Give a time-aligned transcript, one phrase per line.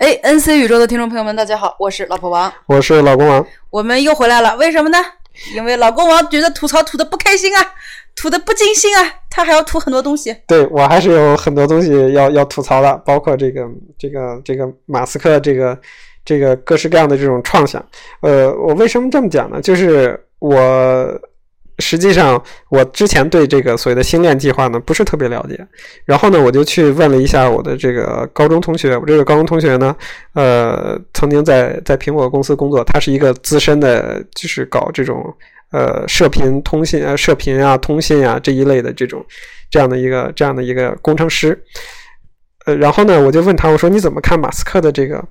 [0.00, 4.56] 哎，NC 宇宙的听众朋友们，大家好，我是老婆王，我是老公王，我们又回来了。
[4.56, 4.96] 为什么呢？
[5.54, 7.62] 因为老公王觉得吐槽吐的不开心啊，
[8.16, 10.34] 吐的不尽兴啊，他还要吐很多东西。
[10.46, 13.68] 对我还是有很多东西要要吐槽的，包括这个
[13.98, 15.78] 这个这个马斯克这个
[16.24, 17.84] 这个各式各样的这种创想。
[18.22, 19.60] 呃，我为什么这么讲呢？
[19.60, 21.20] 就是我。
[21.80, 25.58] 实际上，我之前对这个所谓的星链计划呢不是特别了解，
[26.04, 28.96] 然后呢，我就去问了一下我的这个高中同学。
[28.96, 29.96] 我这个高中同学呢，
[30.34, 35.34] 呃，曾经在在苹果公司工作，他是一个资深的，就是搞这种
[35.72, 39.24] 呃射频通信、呃射频啊、通信啊这一类的这种
[39.70, 41.58] 这样的一个这样的一个工程师。
[42.66, 45.24] 呃，然后呢，我就问他，我说你怎么看马斯克的这个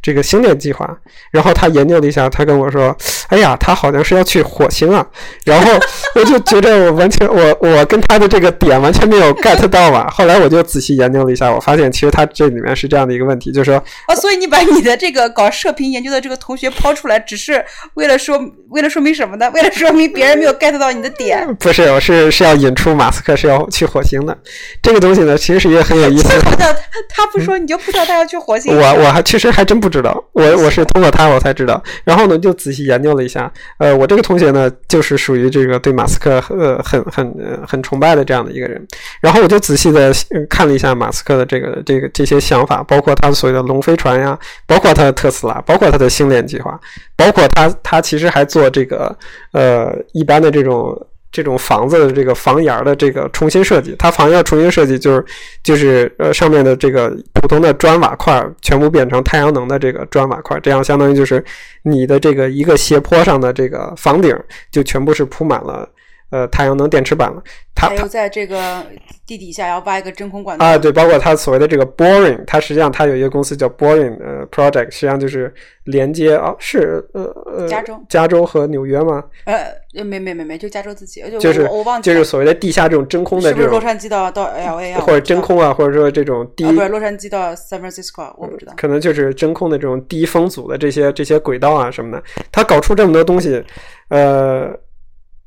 [0.00, 0.88] 这个星链计划？
[1.30, 2.96] 然后他研究了一下，他跟我说，
[3.28, 5.06] 哎呀，他好像是要去火星啊。
[5.44, 5.72] 然后
[6.14, 10.08] 我就觉得我完全我我跟他的这个点完全没有 get 到嘛。
[10.12, 18.38] 后来我就仔细研究了一下，我发现其实他这里面是这样的一个问题，就是说，啊，所以你把你的这个搞射频研究的这个同学抛出来，只是为了说
[18.70, 19.50] 为了说明什么呢？
[19.52, 21.54] 为了说明别人没有 get 到你的点？
[21.56, 24.36] 不是，我是是要引出马斯克是要去火星的。
[24.82, 26.28] 这个东西呢，其实是一个很有意思。
[26.28, 26.76] 的。
[27.08, 28.76] 他不说，你就不知道他要去火星。
[28.76, 31.82] 我我还其实还真不知道，我我是通过他我才知道。
[32.04, 33.50] 然后呢，就仔细研究了一下。
[33.78, 37.32] 呃，我这个同学呢，就是属于这个对马斯克呃很很
[37.66, 38.86] 很崇拜的这样的一个人。
[39.20, 40.12] 然后我就仔细的
[40.50, 46.78] 看了一下马斯克的这个这个这些想法，包括他所谓的龙飞船呀，包括他的特斯拉，包括他的星链计划，
[47.16, 49.16] 包括他他其实还做这个
[49.52, 50.94] 呃一般的这种。
[51.30, 55.24] 这种房子的这个房檐的这个重新设计，它房檐重新设计就是
[55.62, 61.44] 就是呃上面的这个普通的砖瓦块全部变成太阳能的这个砖瓦块，这样相当于就是
[61.82, 64.36] 你的这个一个斜坡上的这个房顶
[64.70, 65.88] 就全部是铺满了。
[66.30, 67.42] 呃，太阳能电池板了，
[67.74, 68.84] 它还有在这个
[69.26, 75.52] 地底下要挖一个真空管道啊，对，包括它所谓的这个 boring，它实际上它有一个公司叫 boring 呃 project，实际上就是
[75.84, 79.24] 连接啊，是呃呃加州加州和纽约吗？
[79.46, 85.00] 呃，没没没没，就加州自己，就是我忘记就是所谓的地下这种真空的这种，是不是洛杉矶到到 L A 啊？
[85.00, 92.22] 或者真空啊，或者说这种低不是洛杉矶到 San Francisco，我不知道，可能就是真空的这种低风阻的这些这些轨道啊什么的，
[92.52, 93.64] 它搞出这么多东西，
[94.10, 94.78] 呃。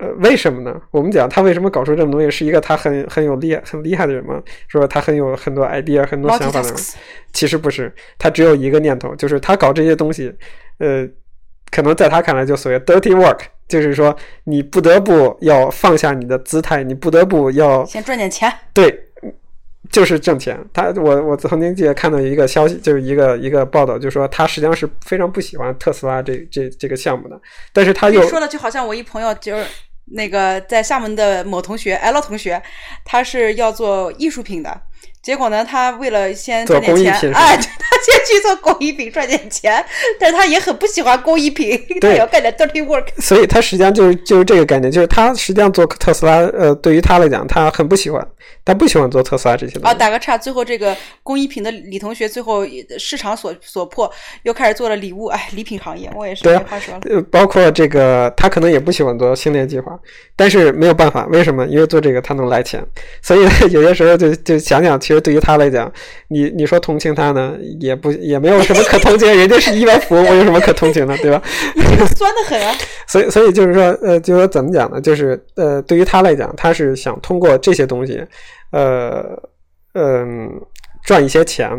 [0.01, 0.81] 呃，为什么呢？
[0.89, 4.41] 我们讲他为什么搞出这么东西，是一个他很很有厉害很厉害的人吗？
[4.67, 6.77] 说他很有很多 idea，很多想法的人，
[7.31, 10.33] 其实不是，他只有一个念头，就是他搞这些东西，
[10.79, 11.07] 呃，
[11.69, 19.07] 可能在他看来就所谓 dirty work，就是说你不得不要放下你的姿态，你不得不要先赚点钱，对。
[19.91, 27.37] 就是挣钱，他我我曾经记得看到一个消息，就是一个一个报道，就说他实际上是非常不喜欢特斯拉这这这个项目的，
[27.73, 29.65] 但是他又说的，就好像我一朋友就是
[30.13, 32.61] 那个在厦门的某同学 L 同学，
[33.05, 34.81] 他是要做艺术品的。
[35.21, 39.85] 结果呢，他为了先赚点钱，哎，他先去做工艺品赚点钱，
[40.19, 43.05] 但是他也很不喜欢工艺品， 他要干点 dirty work。
[43.19, 48.27] 所以，他实际上就是就是这个概念，就是他实际上做特斯拉，呃，对于他来讲，他很不喜欢，
[48.63, 49.87] 他不喜欢做特斯拉这些东西。
[49.87, 52.65] 啊，打个岔，最后这个工艺品的李同学，最后
[52.97, 54.11] 市场所所迫，
[54.43, 57.01] 又开始做了礼物，哎，礼品行业，我也是没话说了。
[57.09, 59.97] 呃，包括这个，他可能也不喜欢做星链计划，
[60.35, 61.65] 但是没有办法，为什么？
[61.67, 62.85] 因为做这个他能来钱，
[63.21, 63.41] 所以
[63.71, 64.99] 有些时候就就想想。
[64.99, 65.91] 其实对于他来讲，
[66.27, 71.41] 你你说同情他呢，也不也没有什么可同情，人家是亿万富翁，我有什么可同情的， 对吧？
[72.15, 72.75] 酸的很啊。
[73.07, 75.01] 所以所以就是说，呃，就是说怎么讲呢？
[75.01, 78.23] 就是呃，对于他来讲，他是想通过这些东西，
[78.71, 79.37] 呃
[79.93, 80.49] 嗯，
[81.03, 81.69] 赚一些钱，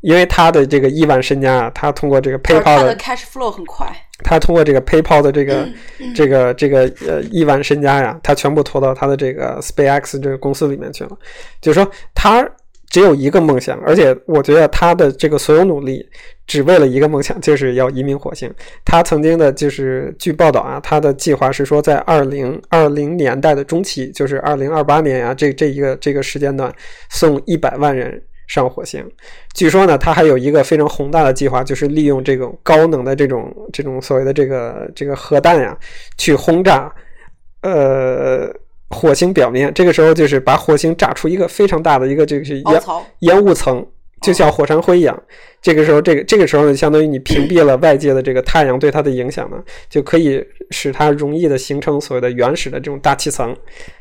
[0.00, 3.86] 因为他的这个亿万身家啊，他通过这个 PayPal 的 cash flow 很快。
[4.24, 5.68] 他通过这个 PayPal 的这个
[6.14, 11.10] 这个这个呃亿万身家呀，他全部投到他的这个 SpaceX 这个公司里面去了。
[11.60, 12.48] 就是说，他
[12.92, 16.08] 只有一个梦想，而且我觉得他的这个所有努力
[16.46, 18.48] 只为了一个梦想，就是要移民火星。
[18.84, 26.72] 他曾经的就是据报道啊，他的计划是说在二零二零年代的中期，就是二零二八年呀，这这一个这个时间段
[27.10, 28.22] 送一百万人。
[28.48, 29.02] 上火星，
[29.54, 35.74] 据说呢，他还有一个非常宏大的计划，就是利用这种高能的这种这种所谓的这个这个核弹呀，
[36.18, 36.92] 去轰炸
[37.62, 38.52] 呃
[38.92, 39.72] 火星表面。
[39.74, 42.82] 这个时候就是把火星炸出一个非常大的一个这个是烟
[43.20, 43.84] 烟雾层，
[44.20, 45.20] 就像火山灰一样。
[45.60, 49.56] 这个时候，这个这个时候呢，相当于你屏蔽了外界的这个太阳对它的影响呢，
[49.88, 53.56] 就可以使它容易的形成所谓的原始的这种大气层。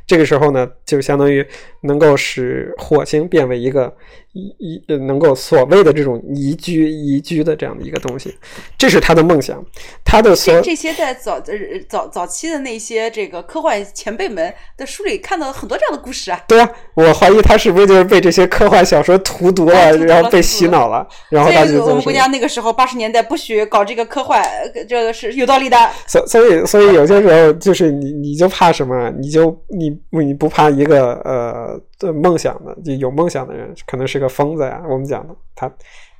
[0.08, 1.46] 这个时候呢，就相当于
[1.82, 3.96] 能够使火星变为一个
[4.34, 8.36] 一一能够所谓的这种宜居宜居的这样的一个东西，
[8.78, 9.64] 这是他的梦想。
[10.06, 11.42] 他的所这些在早
[11.88, 16.44] 早早期的那些这个科幻前辈们的书里看到了很多这样的故事啊。
[16.48, 24.42] 对啊，我怀疑他是不是就是被这些科幻小说荼毒了，然后被洗脑了，然后他就我们国家那个时候八十年代不许搞这个科幻，
[24.88, 25.78] 这个是有道理的。
[26.08, 29.12] 所所以所以有些时候就是你你就怕什么？
[29.20, 34.82] 你就你你不怕一个呃梦想的就有梦想的人可能是个疯子呀？
[34.90, 35.70] 我们讲的他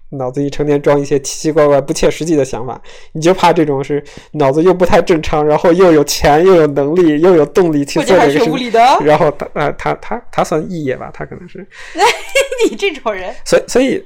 [0.10, 2.82] 脑子里成天装一些奇奇怪怪不切实际的想法，
[3.14, 4.04] 你就怕这种是
[4.34, 8.40] 脑子又不太正常，然后又有钱又有能力又有动力去做这个事，
[9.06, 11.10] 然后他呃他他他算异业吧？
[11.14, 11.66] 他可能是
[12.70, 14.04] 你这种人，所以所以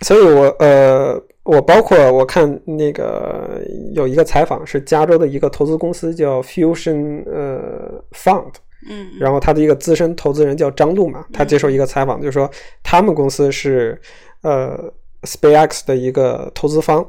[0.00, 1.22] 所以我呃。
[1.44, 3.60] 我包括我看那个
[3.94, 8.52] 有一个采访是加州的一个投资公司叫 Fusion 呃 Fund，
[8.88, 12.50] 嗯，然后他的一个资深投资人叫张璐嘛，他接受一个采访就是说
[12.82, 14.00] 他们公司是
[14.42, 14.92] 呃。
[15.24, 17.06] SpaceX 的一个投资方，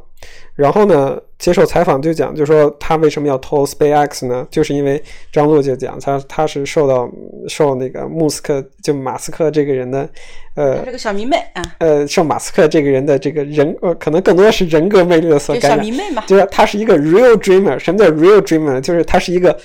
[0.53, 4.45] 然后呢，接受采访就讲，就说他为什么要投 SpaceX 呢？
[4.51, 7.09] 就是因为张璐就讲，他他是受到
[7.47, 10.07] 受那个穆斯克就马斯克这个人的，
[10.53, 15.79] 呃，这个小迷妹啊，呃，受马斯克这个人的这个人，呃，可能更多的是人格魅力的所感染。
[15.79, 17.79] 小迷妹嘛，就是他是一个 real dreamer。
[17.79, 18.79] 什么叫 real dreamer？
[18.79, 19.57] 就是他是一个。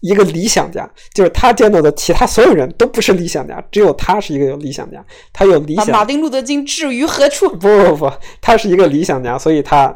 [0.00, 5.04] 一个理想家，就是他见到的其他所有人都不是理想家，只有他是一个有理想家。
[5.32, 5.88] 他有理想。
[5.90, 7.48] 马丁路德金置于何处？
[7.50, 9.94] 不不不，他是一个理想家，所以他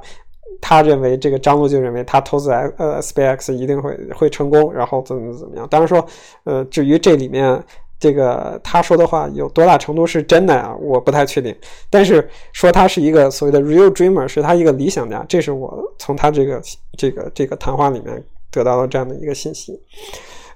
[0.60, 5.68] 他认为这个张璐就认为他投资呃 SpaceX 一定会会成功，然后怎么怎么样。
[5.70, 6.04] 当然说，
[6.44, 7.62] 呃，至于这里面
[7.98, 11.54] 这个他说的话有多大程度是真的啊，我不太确定。
[11.90, 16.60] 但是说他是一个所谓的 real dreamer，是他一个理想家，这是我从他这个
[16.96, 18.24] 这个这个谈话里面。
[18.50, 19.80] 得到了这样的一个信息，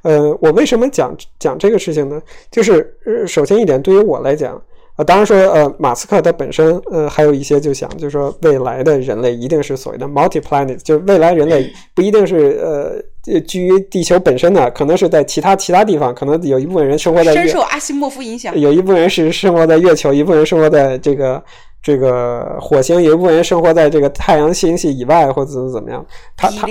[0.02, 2.20] 呃，我为什么讲讲这个事情呢？
[2.50, 2.96] 就是
[3.26, 4.60] 首先一点，对于我来讲，
[4.96, 21.42] 啊，当然说，呃，马斯克他本身，呃，还有一些就想，就是说，未来的人类一定是所谓的 multi-planet，就是未来人类不一定是呃居于地球本身的，可能是在其他其他地方，可能有一部分人生活在深受阿西莫夫影响，有一部分人是生活在月球，一部分人生活在这个。
[21.84, 26.04] 这个火星有一部分人生活在这个太阳星系以外，或者怎么怎么样？
[26.34, 26.66] 他他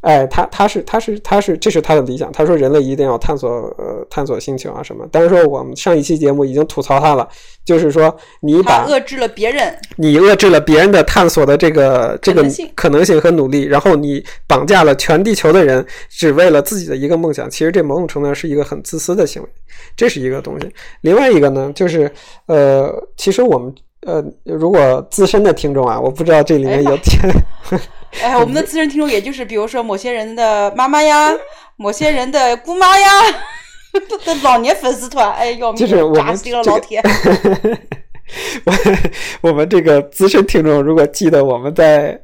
[0.00, 2.32] 哎，他他是他是他是这是他的理想。
[2.32, 5.06] 他说人类一定要探索呃探索星球啊什么。
[5.12, 7.28] 但是说我们上一期节目已经吐槽他了，
[7.66, 12.42] 就是说你把遏制了别人，你遏制了别人的探索的这个这个
[12.74, 17.50] 可能性和努力，然后你绑架了全地球的人，只为了自己的一个梦想。
[17.50, 19.48] 其实这某种程度上是一个很自私的行为，
[19.94, 20.72] 这是一个东西。
[21.02, 22.10] 另外一个呢，就是
[22.46, 23.74] 呃，其实我们。
[24.02, 27.18] 呃，如果资深的听众啊，我不知道这里面有听。
[28.22, 31.32] 哎，我们的资深听众，也就是比如说某些人的妈妈呀，
[31.76, 33.08] 某些人的姑妈呀，
[34.24, 37.02] 的 老年粉丝团，哎，要就是我们这个老铁。
[38.64, 38.72] 我
[39.48, 42.20] 我们这个资深听众，如果记得我们在，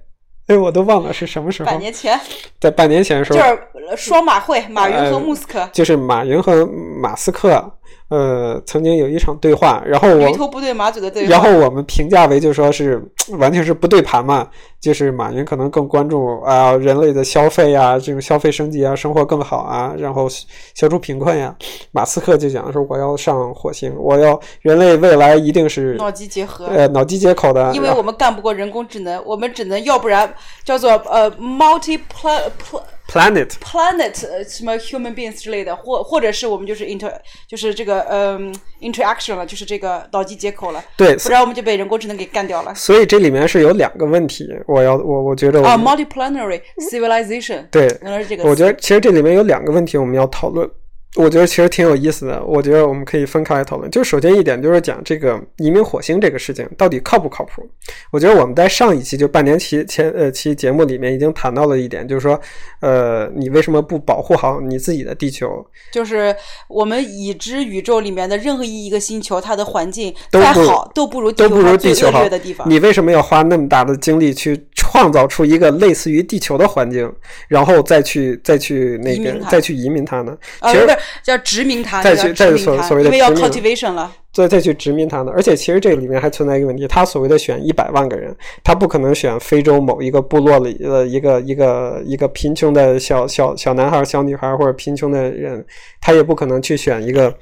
[0.46, 1.66] 哎，我都忘了是什么时候。
[1.66, 2.18] 半年前。
[2.60, 3.38] 在半年前的时候。
[3.38, 3.58] 就是
[3.96, 5.68] 双马会，马云和穆斯克。
[5.72, 7.72] 就是马云和马斯克。
[8.12, 13.02] 呃，曾经有一场对话，然后我鱼头不对马嘴的对话，然后我们评价为就说是
[13.38, 14.46] 完全是不对盘嘛，
[14.82, 20.28] 就是马云可能更关注啊人类的消费啊，这种消费升级啊，生活更好啊，然后
[20.74, 21.56] 消除贫困呀。
[21.90, 30.30] 马斯克就讲说我要上火星，我要人类未来一定是脑机结合，呃，脑机接口的，因为我们干不过人工智能，我们只能要不然
[30.62, 32.82] 叫做呃 multi pl pl
[33.12, 37.12] planet planet 什么 human beings 之类的，或或者是我们就是 inter
[37.46, 40.82] 就是这个嗯 interaction 了，就是这个脑机接口了。
[40.96, 42.74] 对，不然我们就被人工智能给干掉了。
[42.74, 48.44] 所以这里面是有两个问题，我要我我觉得啊，multiplanetary civilization 对，原来是这个。
[48.44, 50.66] 我觉得其实这里面有两个问题我们要讨论。
[51.16, 52.42] 我觉得其实挺有意思的。
[52.44, 53.90] 我觉得我们可以分开来讨论。
[53.90, 57.62] 就首先一点，就是讲这个移民火星这个事情到底靠不靠谱？
[58.10, 62.40] 我觉得我们在上一期就半年期前呃期节目里面已经谈到了一点，就是说，
[62.80, 65.64] 呃，你为什么不保护好你自己的地球？
[65.92, 66.34] 就是
[66.68, 72.68] 我们已知宇宙里面的任何一个星球，它的环境再好都不如都不如地球好的地方。
[72.70, 74.56] 你为什么要花那么大的精力去
[74.92, 77.10] 创造出一个类似于地球的环境，
[77.48, 80.36] 然后再去再去那个再去移民它呢？
[80.64, 80.98] 其实不是。
[81.22, 84.12] 叫殖民它，再去再所所谓的因为要 cultivation 了。
[84.32, 85.32] 再再去殖民它呢？
[85.34, 88.34] 而且其实这里面还存在一个问题，他所谓的选一百万个人，
[88.64, 95.64] 他不可能选非洲某一个部落里的一个一个一个贫穷的小小小男孩、小女孩或者贫穷的人，
[96.00, 97.34] 他也不可能去选一个，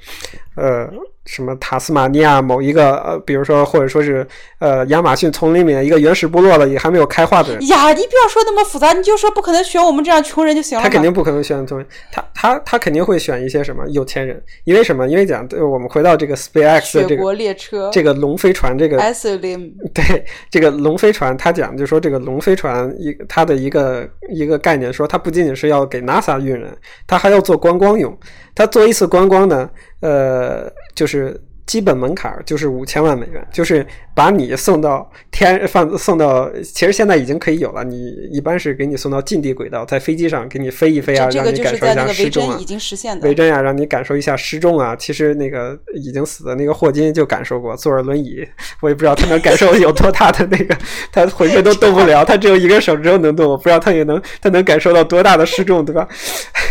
[0.55, 0.89] 呃。
[1.27, 10.83] 什么塔斯马尼亚某一个呃，比如说或者说是呃亚马逊丛林里面一个原始部落的也还没有开化的人呀，你不要说那么复杂，你就说不可能选我们这样穷人就行了。
[10.83, 15.07] 他肯定不可能选穷人，他他他肯定会选一些什么有钱人，因为什么？
[15.07, 28.17] 因为讲我们回到这个 SpaceX 的这个列车，这个龙飞船这个 S M 对这个龙飞船，他讲就说这个龙飞船一它的一个一个概念，说它不仅仅是要给 NASA 运人，它还要做观光用。
[28.55, 29.69] 它做一次观光呢，
[30.01, 31.39] 呃，就是。
[31.65, 37.83] 基本门槛就是五千万美元，就是把你送到天放送到，其实现在已经可以有了。
[37.83, 42.57] 你一般是给你送到近地轨道，在飞机上给你飞一飞啊，让你感受一下失重啊。
[42.59, 43.27] 已经实现的。
[43.27, 44.95] 维珍啊，让你感受一下失重啊。
[44.95, 48.45] 其实那个已经死的那个霍金就感受过，坐着轮椅，
[48.81, 50.75] 我也不知道他能感受有多大的那个，
[51.11, 56.07] 他浑身都动不了， 他只有一个手指头能动，我不知道他也能，他能感受到多大的失重，对吧？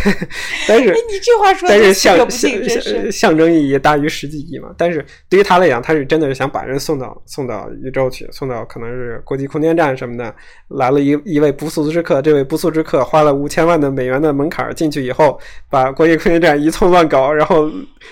[0.67, 4.69] 但是你这话说，但是象象象征意义大于实际意义嘛？
[4.81, 10.33] 但是对于他来讲，他是真的是想把人送到送到宇宙去，送到可能是国际空间站什么的。
[10.69, 17.69] 来了一一位不速之客，这位不速之客花了五千万的美元的门槛进去以后，把国际空间站一通乱搞，然后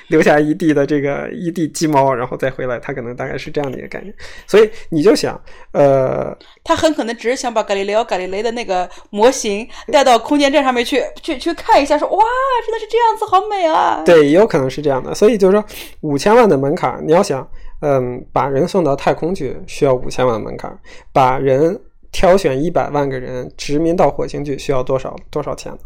[0.10, 2.78] 留下一地的这个一地鸡毛，然后再回来。
[2.78, 4.14] 他可能大概是这样的一个概念。
[4.46, 12.24] 所以你就想，呃，他很可能只是想把伽利略伽利雷的那个模型带到空间站上面去，去去看一下，说哇，
[12.66, 14.04] 真的是这样子，好美啊！
[14.06, 15.16] 对，也有可能是这样的。
[15.16, 15.66] 所以就是说，
[16.02, 17.48] 五千万的门槛，你要想，
[17.82, 20.78] 嗯，把人送到太空去需要五千万门槛，
[21.14, 21.80] 把人
[22.12, 25.80] 挑选一百万个人殖民到火星去需要多少多少钱呢？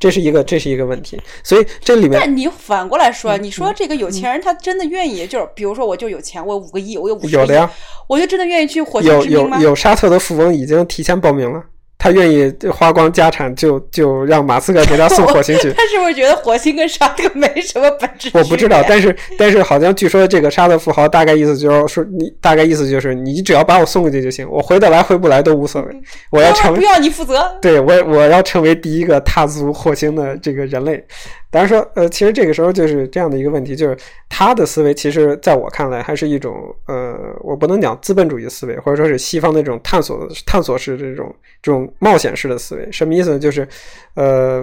[0.00, 1.20] 这是一个这是一个问题。
[1.44, 7.70] 所以这里面，但你反过来说，你说这个有钱人他真的愿意，就是比如说我就有钱，我五个亿，我有五十亿，有的呀，
[8.08, 9.58] 我就真的愿意去火星殖民吗？
[9.60, 11.62] 有有沙特的富翁已经提前报名了。
[11.98, 15.72] 他愿意花光家产，就就让马斯克给他送 火星去。
[15.72, 18.30] 他 是不是觉得火星跟沙特没什么本质？
[18.34, 25.88] 我不知道，但是 但是好像据说这个沙特富豪大概意思就是说，你大概意思就是你只要把我送过去就行，我回得来回不来都无所谓。
[26.30, 27.58] 我要成不要你负责。
[27.60, 31.04] 对我我要成为第一个踏足火星的这个人类。
[31.50, 33.96] 当然说，呃，其实这个时候就是这样的一个问题，就是
[34.28, 36.54] 他的思维，其实在我看来，还是一种，
[36.86, 42.86] 呃，我不能讲资本主义思维，或者说是西方的这种探索、探索式这种这种冒险式的思维。
[42.92, 43.38] 什么意思呢？
[43.38, 43.66] 就是，
[44.12, 44.62] 呃，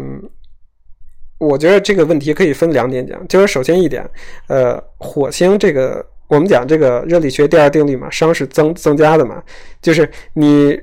[1.39, 3.27] 我觉得这个问题可以分两点讲。
[3.27, 4.07] 就是首先一点，
[4.47, 9.41] 呃，火星这个，我们讲这个热力学第二定律嘛，熵是增增加的嘛，
[9.81, 10.79] 就是你，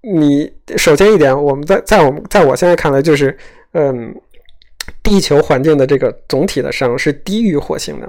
[0.00, 3.36] 你首先一点，我们在在我们在我现在看来，就是，
[3.72, 4.18] 嗯。
[5.02, 8.08] 地球环境的这个总体的熵是低于火星的，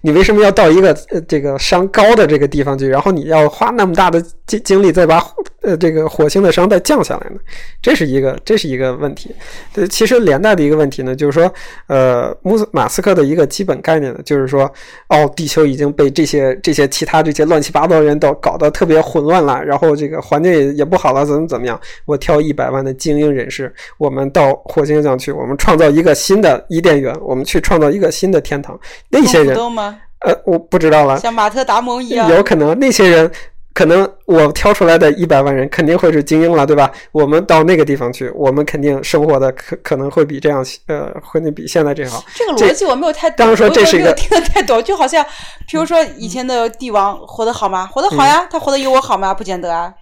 [0.00, 5.18] 你为什么要到一个呃这个熵高的这个地方去，然后你要花那么大的精精力再把
[5.62, 7.36] 呃这个火星的熵再降下来呢？
[7.80, 9.34] 这是一个这是一个问题。
[9.74, 11.52] 呃，其实连带的一个问题呢，就是说，
[11.86, 14.70] 呃，穆斯马斯克的一个基本概念呢，就是说，
[15.08, 21.80] 哦，地球已经被这些这些其他这些乱七八糟的人都搞得特别混乱了，然后这个环境也也不好了，怎么怎么样？
[22.04, 26.14] 我挑一百万的精英人士，我们到火星上去，我们创造一个。
[26.18, 28.78] 新的伊甸园，我们去创造一个新的天堂。
[29.08, 31.16] 那些人，呃，我不知道了。
[31.20, 33.30] 像马特·达蒙一样，有可能那些人，
[33.78, 36.90] 可能我挑出来的一百万人肯定会是精英了，对吧？
[37.12, 42.20] 我们到那个地方去，我们肯定生活的可可能会比这样，呃，会比现在这好。
[42.34, 45.24] 这个逻辑我没有太，当然说这是一个听得太懂，就好像，
[45.70, 47.86] 比如说以前的帝王活得好吗？
[47.86, 49.32] 活得好呀，他活得有我好吗？
[49.32, 49.94] 不见得啊。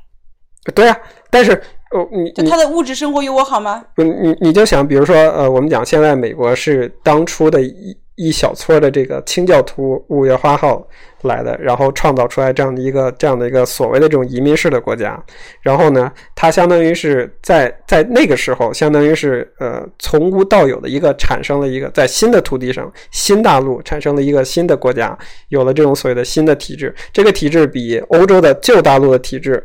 [0.75, 0.97] 对啊，
[1.31, 1.63] 但是。
[1.93, 3.85] 哦，你就他的物质生活有我好吗？
[3.95, 10.87] 不，你你就想，比如说，呃，我们讲现在美国是当初的一一小撮的这个清教徒五月花号
[11.23, 15.23] 来的，然后创造出来这样的一个这样的一个所谓的这种移民式的国家，
[15.61, 25.17] 然后呢，它相当于是在在那个时候，相当于是呃从无到有的一个产生了一个在新的土地上新大陆产生了一个新的国家，
[25.49, 29.63] 有了这种所谓的新的体制，这个体制比欧洲的旧大陆的体制。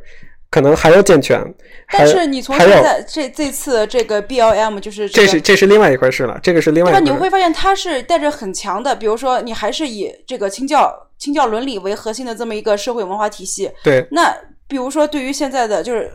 [0.52, 1.42] 可能还要健全，
[1.90, 6.92] 但是你从现在这这次这个 B L M 就是这是这是另外一回事了，这个是另外。
[6.92, 13.72] 那你会发现它是带着很强的，比如说你还是以这个清教清教伦理为核心的这么一个社会文化体系。
[13.82, 14.06] 对。
[14.12, 14.36] 那
[14.68, 16.12] 比如说对于现在的就是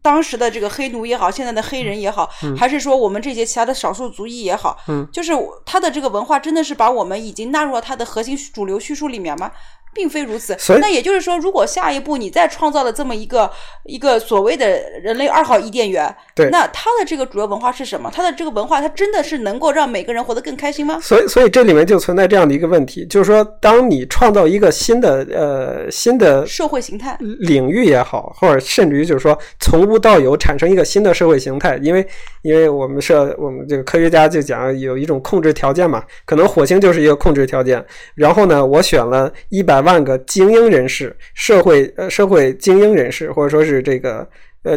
[0.00, 5.32] 当时的这个黑奴也好，现在的黑人也好，还是说我们这些其他的少数族裔也好，嗯，就是
[5.66, 9.50] 他的这个文化真的是把我们已经纳入了他的核心主流叙述里面吗？
[9.94, 10.56] 并非如此。
[10.80, 13.50] 那也就是说，如果下一步你再创造了这么一个
[13.84, 14.66] 一个所谓的
[15.00, 18.10] 人类二号伊甸园，对，那它的这个主要文化是什么？
[18.12, 20.98] 它的这个文化，它真的是能够让每个人活得更开心吗？
[21.00, 32.06] 所以，所以这里面就存在这样的一个问题，就是说，当你创造一个新的呃新的社会形态领域也好，或者甚至于就是说从无到有产生一个新的社会形态，因为
[32.42, 37.84] 因为我们社我们这个科学家就讲有一种控制条件嘛，可能火星就是一个控制条件。
[38.14, 44.26] 然后呢，我选了一百万个精英人士，社会呃社会精英人士，或者说是这个
[44.64, 44.76] 呃，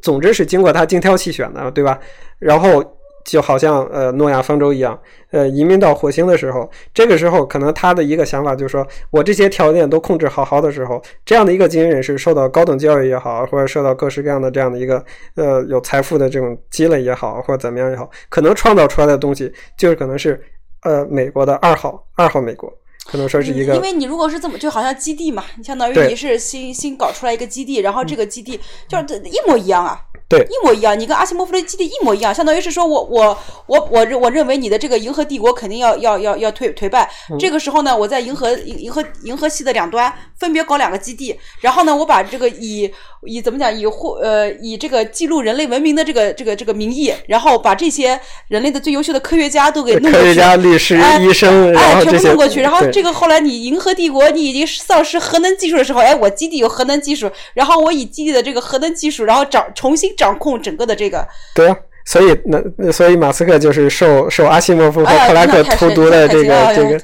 [0.00, 1.98] 总之是经过他精挑细选的，对吧？
[2.38, 2.84] 然后
[3.24, 4.96] 就好像呃诺亚方舟一样，
[5.30, 20.40] 呃移民到火星的时候，这个时候可能他的一个想法就是说，我这些条件都控制好好的时候，这样的一个精英人士受到高等教育也好，或者受到各式各样的这样的一个呃有财富的这种积累也好，或者怎么样也好，可能创造出来的东西就是可能是。
[20.82, 22.72] 呃，美国的二号，二号美国，
[23.06, 28.58] 可能说是一个，因为你如果是这么，就好像基地嘛，你相当于你是新新搞出来一个基地，然后这个基地
[28.88, 30.00] 就是一模一样啊。
[30.28, 37.08] 对，一模一样，你跟阿西莫夫的基地一模一样，相当于是说我我我我认我认为你的这个银河帝国肯定要要要要退退败。
[37.38, 42.92] 这个时候呢，我在银河银银河银河系的两端分别搞两个基地，然后呢，我把这个以
[43.26, 48.18] 以怎么讲以或呃以这个记录人类文明的这个这个这个名义，然后把这些
[48.48, 52.60] 人类的最优秀的科学家都给弄过去，科学家、律师、医生，哎，全部弄过去。
[52.60, 60.06] 然后这个后来你银河帝国你已经丧失核能技术的时候，哎，我基地有核能技术，然后我以基地的这个核能技术，然后掌重新。
[60.16, 66.98] 掌控整个的这个，对啊，所以那所以马斯克就是受受阿西莫夫和克拉克荼毒的这个这个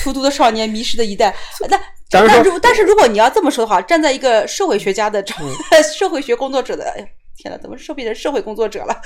[0.00, 1.32] 荼毒的少年，迷失的一代。
[1.68, 1.78] 那
[2.10, 5.24] 但如但是如果你要这么说的话，站在一个社会学家的
[5.96, 6.84] 社会学工作者的。
[7.40, 9.00] 天呐，怎么说变成社会工作者了？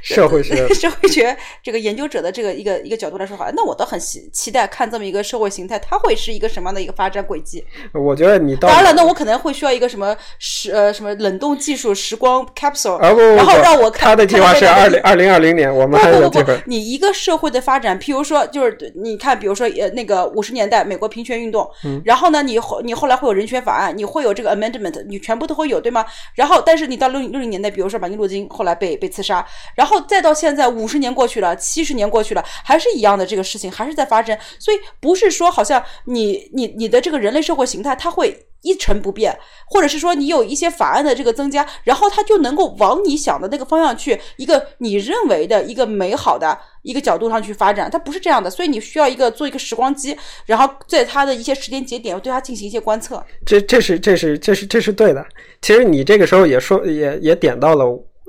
[0.00, 7.64] 社会学、 社会学这个研究者的这个一个一个角度来说，好，那我倒很期期待看这么一个社会形态，它会是一个什么样的一个发展轨迹？
[7.92, 21.68] 我觉得你当然了，那我可能会需要一个什么时呃什么冷冻技术时光 capsule，然后让我看他的计划是二零二零二零年，我们还有不不不，你一个社会的发展，譬如说就是你看，比如说呃那个五十年代美国平权运动，
[22.04, 26.06] 然后呢，你后你后来会有人权法案，你会有这个 amendment，你全部都会有对吗？
[26.36, 27.47] 然后但是你到六六零。
[27.48, 34.36] 年代，比如说马丁路金后来被被刺杀，然后再到现在五十年过去了，七十年过去了，还是一样的这个事情，还是在发生。
[34.58, 39.36] 所以不是说好像你你你的这个人类社会形态它会一成不变，
[39.66, 48.50] 或者是说你有一些法案的这个增加，然后它就能够往你想的那个方向去，一个你认为的一个美好的一个角度上去发展，它不是这样的。
[48.50, 53.24] 所以你需要一个做一个时光机，然后在它的一些时间节点对它进行一些观测。
[53.46, 55.24] 这这是这是这是这是对的。
[55.62, 57.84] 其实你这个时候也说也也点到了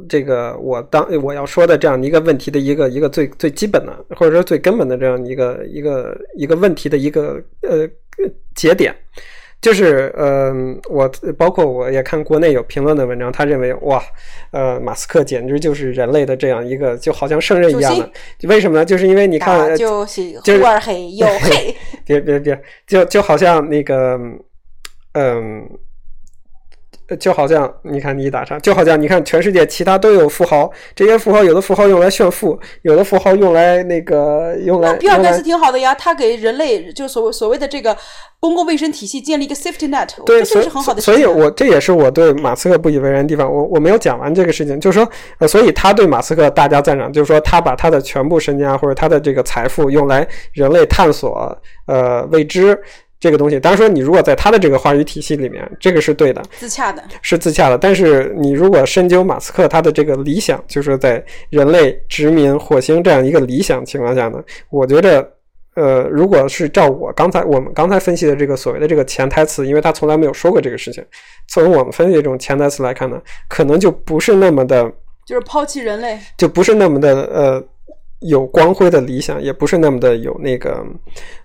[0.08, 7.88] 这个我当我要说的这样一个问题的一个一个最最基本的或者说最根本的这样一个一个一个问题的一个呃
[8.56, 8.96] 节点，
[9.62, 10.54] 就是呃
[10.89, 14.01] 我包括我也看国内有评论的文章，他认为哇
[14.51, 18.86] 呃马斯克简直就是人类的这样一个就好像圣人一样的，为什么呢？
[18.86, 24.19] 就是因为你看就是忽而黑又黑， 别别别就就好像那个
[25.13, 25.69] 嗯。
[27.17, 34.93] 就好像你看，你一打岔，就好像你看，全世界其他都有富豪，这些富豪有的富豪用来炫富，有的富豪用来那个用来。
[34.93, 37.95] 比尔盖茨挺好的呀，他给人类就所谓所谓的这个
[38.39, 41.02] 公共卫生体系建立一个 safety net，对，这是很好的。
[41.02, 43.52] 所以，我这也是我对马斯克不以为然的地方。
[43.52, 52.80] 我我没有讲完这个事情，就是说，呃，所以他对马斯克大加赞赏，就是说他把他的全部身家或者他的这个财富用来人类探索呃未知。
[53.19, 57.77] 这个东西，当然说你如果在他的这个话语体系里面，这个是对的，自洽的，是自洽的。
[57.77, 65.29] 但是你如果深究马斯克他的这个理想，就是在人类殖民火星这样一个理想情况下呢，我觉得，
[65.75, 71.03] 呃，如果是照我刚才我们刚才分析的这个所谓的这个潜台词，因为他从来没有说过这个事情，
[71.49, 74.89] 从我们分析这种潜台词来看呢，可能就不是那么的，
[75.25, 77.62] 就是抛弃人类，就不是那么的呃
[78.21, 80.82] 有光辉的理想，也不是那么的有那个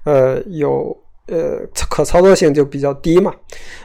[0.04, 0.96] 呃有。
[1.26, 3.34] 呃，可操作性就比较低嘛，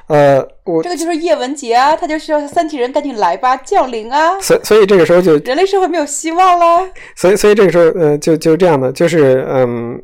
[0.08, 9.97] 呃，我这个就是叶文洁啊，他就需要三体人赶紧来吧，降临啊，所所以这个时候就人类社会没有希望了，所以所以这个时候，呃，就就这样的，就是嗯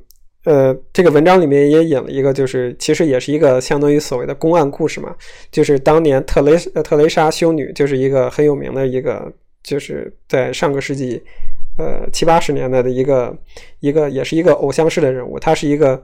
[0.45, 5.13] 呃，这个文章里面也引了一个，就是其实也是一个相当于所谓的公案故事嘛，
[5.51, 9.29] 就是当年特雷特雷莎修女就是一个很有名的一个，
[9.61, 11.21] 就是在上个世纪
[11.77, 13.35] 呃七八十年代的一个
[13.81, 16.01] 一个也是一个偶像式的人物，她是一个。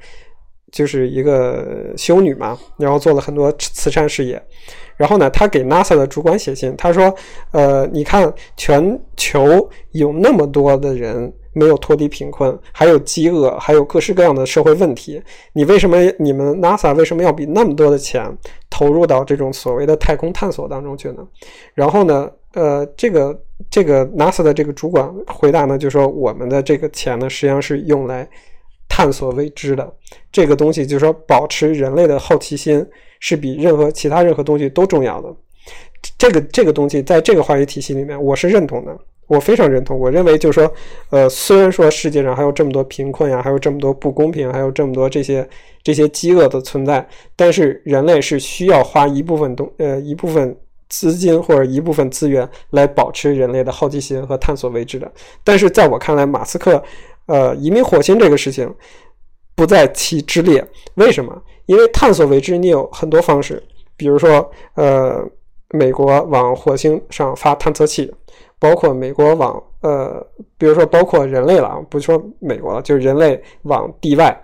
[0.72, 4.42] 就是一个修女嘛，然后做了很多慈善事业。
[4.98, 7.14] 然后呢，她给 NASA 的主管写信，她说
[7.52, 15.20] ：“呃，你看，全球有那么多的人没有脱离贫困，还有饥饿，还有各式各样的社会问题。
[15.54, 18.24] 你为什么你们 NASA 为什么要比那么多的钱
[18.70, 21.28] 投入到这种所谓的太空探索当中去呢？
[21.74, 23.36] 然后呢，呃，这个
[23.72, 28.30] 这个 NASA 的这个主管回答呢，就说我们的这个钱呢，实际上是用来
[28.92, 29.90] 探索未知的。
[30.34, 32.86] 这个东西就是说，保持人类的好奇心
[33.22, 35.34] 是比任何其他任何东西都重要的。
[36.18, 38.94] 这个这个东西在这个话语体系里面，我是认同的。
[39.28, 40.74] 我非常认同，我认为就是说，
[41.10, 45.48] 呃，虽然说世界上还有这么多贫困呀，还有这么多不公平，还有这么多这些
[45.82, 50.54] 这些饥饿的存在，但是人类是需要花一部分东呃一部分
[50.90, 55.10] 资金或者一部分资源来保持人类的好奇心和探索未知的。
[55.46, 56.84] 但是在我看来，马斯克
[57.26, 58.74] 呃移民火星这个事情
[59.56, 60.66] 不在其之列。
[60.96, 61.42] 为什么？
[61.66, 63.62] 因为探索未知你有很多方式，
[63.96, 65.24] 比如说呃，
[65.70, 68.14] 美国往火星上发探测器。
[68.60, 70.24] 包括美国往呃，
[70.56, 74.40] 比如说包括人类了啊，不说美国了，就是人类往地外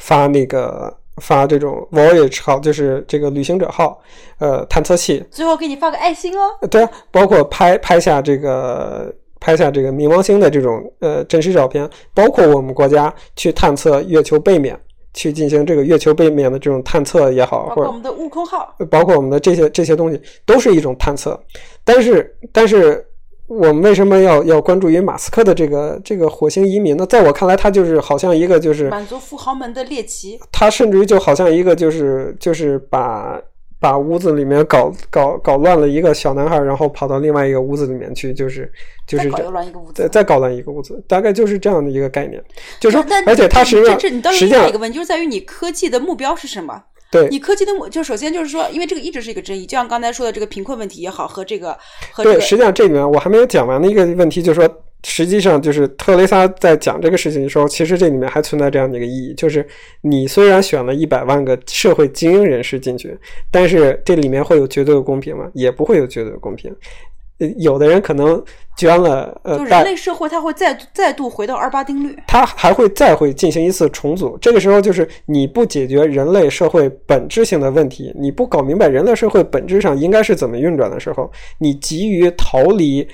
[0.00, 4.00] 发那个发这种 Voyage 号，就是这个旅行者号
[4.38, 6.48] 呃探测器，最后给你发个爱心哦。
[6.70, 14.78] 对啊，包括拍拍下这个拍下这个冥王星的这种呃真实照片，包括我们国家去探测月球背面，
[15.14, 21.38] 去进行这个月球背面的这种探测也好，或者我们的悟空号，包括我们的这些这些东西，都是一种探测，
[21.84, 23.04] 但是但是。
[23.48, 27.06] 我们为什么要要关注于马斯克的这个这个火星移民呢？
[27.06, 30.36] 在我看来，他就是好像一个就是满足富豪们的猎奇。
[30.50, 33.40] 他甚至于就好像一个就是就是把
[33.86, 38.68] 把屋子里面搞搞搞乱了一个小男孩，然后跑到另外一个屋子里面去，就是
[39.06, 42.42] 就是再搞乱一个屋子，再搞乱一个屋子，大概就是这样的一个概念。
[42.80, 44.00] 就是说，而且它实际上
[44.32, 46.82] 实际上一个问题就是在于你科技的目标是什么。
[47.12, 51.78] 对你科技的目，就首先就是说，因为这个一直是一个争议，就像刚才说的这个贫困问题也好，和这个
[52.10, 54.68] 和对，实际上这里面我还没有讲完的一个问题，就是说，
[55.04, 59.66] 实际上就是特蕾莎在讲这个事情的时候，其实这里面还存在这样的一个意义，就是
[60.00, 63.16] 你虽然选了一百万个社会精英人士进去，
[63.50, 65.48] 但是这里面会有绝对的公平吗？
[65.54, 66.74] 也不会有绝对的公平。
[67.58, 68.42] 有的人可能
[68.78, 74.38] 捐了，呃，就人类社会它会再再度回到二八定律，它还会再会进行一次重组。
[74.40, 83.06] 这个时候就是你不解决人类社会本质性的问题，你不搞明白人类社会本质上应该是怎么运转的时候，你急于逃离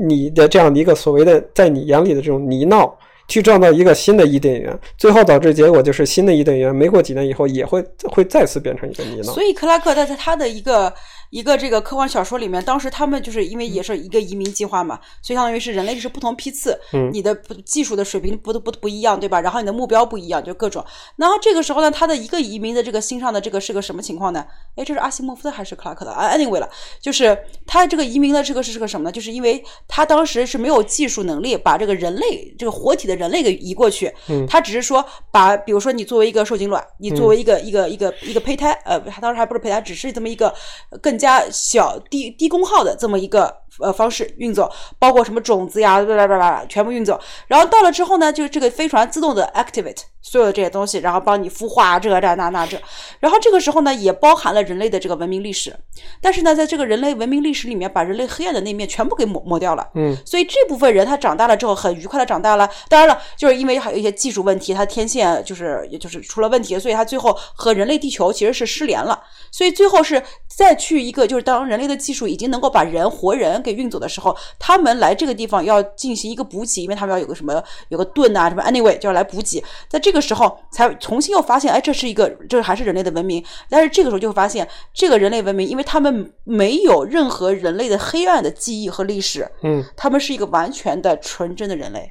[0.00, 2.90] 你的这样的一个所谓的在你眼里的这种泥淖，
[3.28, 9.32] 去撞到一个新的伊甸园，最后导致结果就是新的伊甸园没过几年以后也会会再次变成一个泥淖。
[9.32, 10.92] 所以克拉克他在他的一个。
[11.30, 16.78] 一个这个科幻小说里面，当时他们就是因为也是一个移民计划嘛，所以相当于是人类是不同批次，
[17.12, 19.40] 你的技术的水平不不不一样，对吧？
[19.40, 20.84] 然后你的目标不一样，就各种。
[21.16, 24.44] 然后这个时候呢，他的一个移民的这个心上的这个是个什么情况呢？
[24.74, 26.68] 哎，这是阿西莫夫的还是克拉克的啊？Anyway 了，
[27.00, 29.12] 就是他这个移民的这个是个什么呢？
[29.12, 34.12] 就是因为他当时是没有技术能力把这个人类这个活体的人类给移过去，
[34.48, 40.52] 他只是说把比如说你作为一个受精卵，你作为一个一个一个一个胚胎，呃，他当时还不是胚胎，只是这么一个
[41.00, 41.19] 更。
[41.20, 47.20] 加小低低功耗的这么一个呃方式运作，包括什么种子呀，叭叭叭叭，全部运作。
[47.46, 52.80] 然后到了之后呢，就是这个飞船自动的 activate 所有的这些东西，然后帮你孵化这这那那这。
[53.20, 55.74] 然后这个时候呢，也包含了人类的这个文明历史。
[56.20, 59.88] 但是呢，在这个人类文明历史里面，把人类黑暗的那面全部给抹抹掉了。
[59.94, 62.68] 嗯，所以这部分人他长大了之后很愉快的长大了。
[62.88, 69.18] 当然了，就是因为还有一些技术问题，他天线就是也就是出了问题，所以他最后和人类地球其实是失联了。
[69.50, 79.62] 所以最后是再去一个，就是当人类的技术已经能够把人活人给运走的时候，他们来这个地方要进行一个补给，因为他们要有个什么，有个盾啊什么，anyway 就要来补给。
[79.88, 83.44] 在这个时候才重新又发现，哎，这是一个，这还是人类的文明。
[83.68, 92.10] 但是这个时候就会发现，这个人类文明，因为他们没有任何人类的黑暗的记忆和历史，嗯，他们是一个完全的纯真的人类。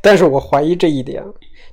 [0.00, 1.22] 但是我怀疑这一点。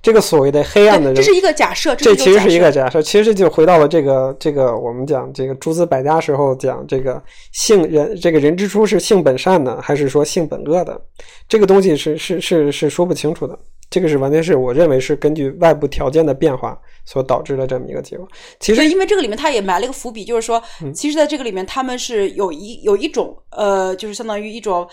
[0.02, 3.00] 这个所谓的黑暗的人，这是一个假设，这其实是一个假设。
[3.04, 7.22] 其实就回到了这个这个我们讲这个诸子百家时候讲这个
[7.52, 11.00] 性人这个人之初是性本善的，还是说性本恶的？
[11.48, 13.56] 这个东西是是是是说不清楚的。
[13.92, 18.26] 这个是完全是我认为是根据外部条件的变化所导致的这么一个结果。
[18.60, 20.64] 其实因为这个里面他也埋了一个伏笔，就是说，
[20.96, 24.88] 其实在这个里面他们是有一有一种呃，就是相当于一种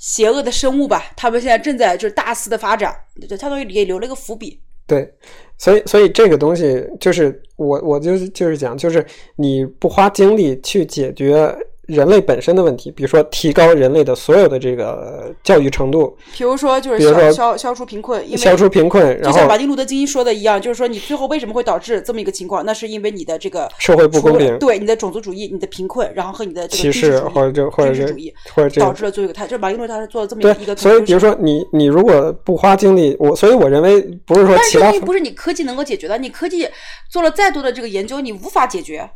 [0.00, 2.94] 邪恶的生物吧，他们现在正在就是大肆的发展，
[3.28, 4.60] 就相当于也留了一个伏笔。
[4.84, 5.08] 对，
[5.56, 11.56] 所以所以这个东西就是我我就是就是讲，就是你不花精力去解决
[11.90, 22.64] 人类本身的问题，比如说提高人类的所有的这个教育程度，比如说就是消消消除贫困，消除贫困，就像马丁路德金说的一样，就是说你最后为什么会导致这么一个情况？
[22.64, 30.76] 那是因为你的这个 社会不公平，对你的种族主义、你的贫困，然后和你的歧视或者就或者主义，或者导致了最后他就是马丁路德他是做了这么一个。
[30.76, 36.68] 所以比如说你你如果不花精力，我所以我认为不是说其他不是你科技能够解决的，你科技
[37.10, 39.10] 做了再多的这个研究，你无法解决。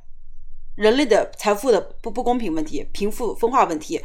[0.74, 4.00] 人类的财富的不不公平问题、贫富分化问题、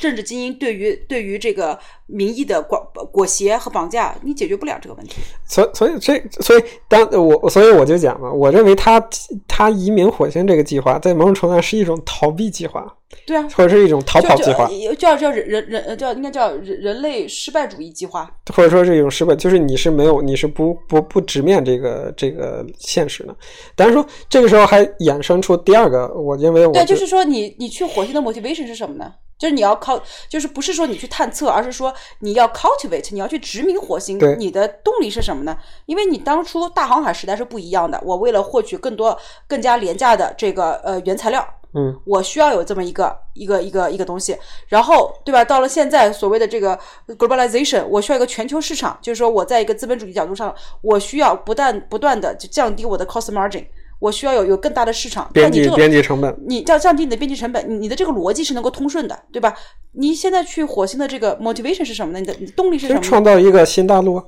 [0.00, 2.78] 政治精英对于对于这个民意的裹
[3.12, 5.16] 裹挟和绑架，你解决不了这个问题。
[5.46, 9.02] 所所以这所以当我所以我就讲嘛，我认为他
[9.48, 12.84] 他移民火星这个计划，在某种程度上是一种逃避计划。
[13.26, 23.34] 对啊，或者是一种逃跑计划，叫叫人人人叫应该叫人人类失败主义计划，或者说是一种失败，就是你是没有你是不不不直面这个这个现实的。
[23.76, 29.12] 但是说这个时候还衍生出第二个，我认为我对，就是说你你去火星的 motivation 是什么呢？
[29.38, 34.18] 就是你要靠，就是不是说你去探测，而是说你要 cultivate，你要去殖民火星。
[34.38, 35.56] 你的动力是什么呢？
[35.86, 41.46] 因为你当初大航海时代是不一样的，我为了获取更多更加廉价的这个呃原材料。
[41.76, 45.44] 嗯，我需要有这么一个一个一个一个东西，然后对吧？
[45.44, 46.78] 到了现在所谓的这个
[47.18, 53.66] globalization，我需要一个全球市场，就是说我在一个资本主义角度上，我需要不断不断的就降低我的 cost margin，
[53.98, 59.54] 我需要有有更大的市场，但你这个编辑成本，你要降低你的编辑成本，你你的这个逻辑是能够通顺的，对吧？
[59.92, 62.20] 你现在去火星的这个 motivation 是什么呢？
[62.20, 63.00] 你的你动力是什么？
[63.00, 64.22] 创造一个新大陆，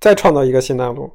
[0.00, 1.10] 再创造一个新大陆。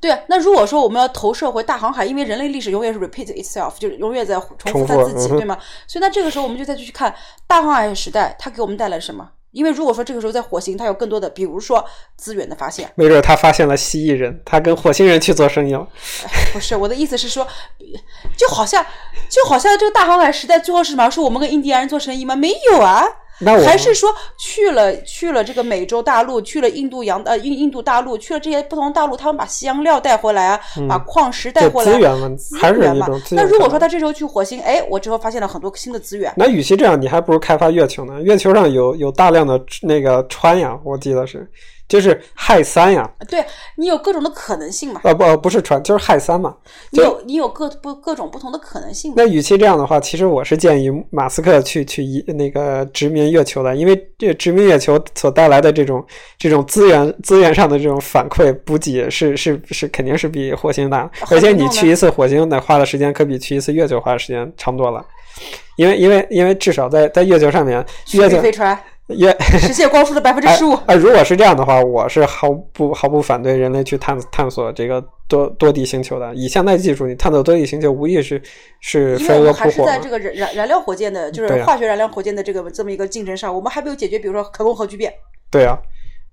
[0.00, 5.58] 对啊，那如果说我们要投射回大航海，因为人类历史永远是 repeat itself，就是永远在重复它自己，对吗？
[5.86, 7.14] 所以那这个时候我们就再去看
[7.46, 9.28] 大航海时代，它给我们带来什么？
[9.52, 11.84] 因为如果说这个时候在火星，它有更多的，比如说
[12.16, 15.86] 资源的发现，没准他发现了蜥蜴人，他跟火星人去做生意了。
[16.52, 17.46] 不是我的意思是说，
[18.36, 18.84] 就好像
[19.28, 21.10] 就好像这个大航海时代最后是什么？
[21.10, 22.36] 是我们跟印第安人做生意吗？
[22.36, 23.04] 没有啊。
[23.64, 32.28] 还是说去了去了这个美洲大陆，去了印度洋呃印印度大陆，去了这些不同大陆，他们把西洋料带回来啊，把矿石带回来，资源嘛，
[32.60, 33.06] 还是嘛。
[33.30, 36.32] 那如果说他这时候去火星，哎，我之后发现了很多新的资源。
[36.36, 38.20] 那与其这样，你还不如开发月球呢。
[38.22, 41.48] 月球上有有大量的那个氚呀，我记得是。
[41.90, 43.44] 就是氦三呀，对
[43.76, 45.00] 你有各种的可能性嘛？
[45.02, 46.54] 呃不不是传，就是氦三嘛。
[46.92, 49.12] 你有你有各不各种不同的可能性。
[49.16, 56.04] 那与其这样的话，其实我是建议马斯克去去一那个殖民月球的，因为这殖民月球所带来的这种
[56.38, 65.04] 这种资源资源上的这种反馈补给是是是肯定是比火星大，而且你去一次火星得花的时间可比去一次月球花的时间长多了，
[65.74, 68.78] 因为因为因为至少在在月球上面，月球飞船。
[69.10, 70.74] 也实现光速的百分之十五。
[70.86, 76.34] 哎，如果是这样的话，我是毫不毫不反对人类去探探索这个多多地星球的。
[76.34, 78.40] 以现代技术，你探索多地星球，无疑是
[78.80, 79.64] 是飞蛾扑火。
[79.64, 85.12] 还是在这个燃燃燃料火箭的，就是化学燃料火箭的这个这么一个竞争上，我们还没有解决，比如说可控核聚变。
[85.50, 85.78] 对啊，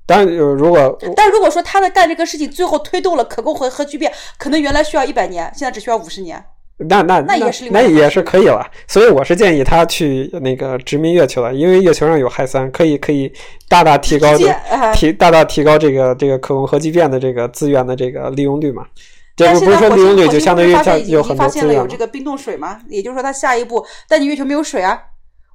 [0.06, 6.44] 但如果但如果说他在干这个事情，最后推动了可控核核聚变，可能原来需要一百年，现在只需要五十年。
[6.78, 13.32] 那那那也是那也是可以了，所以我是建议他去那个殖民月球了，因为月球上有氦三，可以可以
[13.68, 14.38] 大大提高
[14.94, 18.86] 提大大提高这个这个可控核聚变的这个资源的这个利用率嘛。
[19.36, 22.80] 这不是说利用率就相当于像有很多资源有这个冰冻水嘛？
[22.90, 25.00] 也就是说，他下一步，但你月球没有水啊，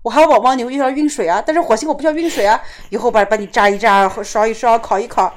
[0.03, 5.33] 我还要往往你月球上运水啊，但是火星我不需要运水啊，以后把把你炸一炸，烧一烧，烤一烤。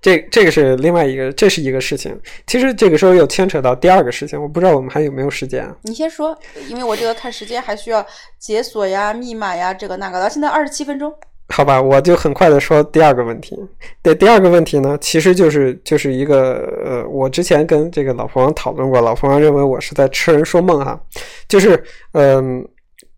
[0.00, 2.16] 这这个是另外一个，这是一个事情。
[2.46, 5.64] 其实这个时候又牵扯到第二个事情，我不知道我们还有没有时间。
[5.64, 6.36] 啊你先说，
[6.68, 8.04] 因为我这个看时间还需要
[8.38, 10.30] 解锁呀、密码呀，这个那个的。
[10.30, 11.12] 现在二十七分钟。
[11.48, 13.58] 好吧，我就很快的说第二个问题。
[14.00, 21.00] 对，第二个问题呢，其实就是就是一个呃，我之前跟这个老婆王讨论过，老婆王认为我是在痴人说梦哈，
[21.48, 21.82] 就是
[22.12, 22.64] 嗯，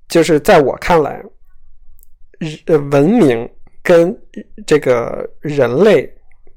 [0.09, 1.23] 就是在我看来，
[2.67, 3.47] 呃，文明
[3.83, 4.17] 跟
[4.67, 6.11] 这个人类。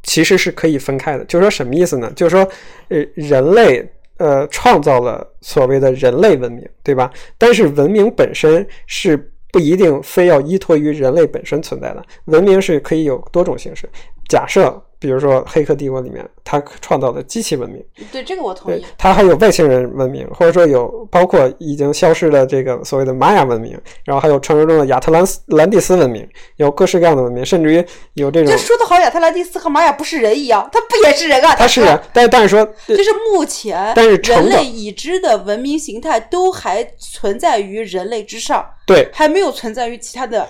[0.03, 2.11] 其实是可以分开的，就是说什么意思呢？
[2.15, 2.47] 就是说，
[2.89, 3.83] 呃，人类
[4.17, 7.11] 呃创造了所谓的人类文明，对吧？
[7.37, 9.17] 但是文明本身是
[9.51, 13.89] 不一定非要依托于人类本身存在的，文明是可以有多种形式。
[14.29, 14.81] 假设。
[15.03, 18.85] 比如说《黑客帝国》里面，他创造的机器文明，对这个我同意。
[18.97, 28.49] 他还有外星人文明，或者说有包括已经消失的这个所谓的玛雅文明，然后还有传说中的亚特兰斯兰蒂斯文明，有各式各样的文明，甚至于有这种。
[28.49, 31.53] 这说的好，亚特兰蒂斯和玛雅不是人一样，他不也是人啊？
[31.53, 40.47] 他是人，但但是说，就是目前，但是人类已知的文明形态都还存在于人类之上，对，还没有存在于其他的。